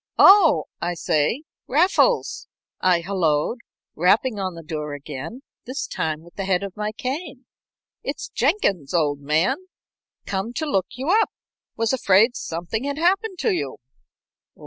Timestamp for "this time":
5.67-6.23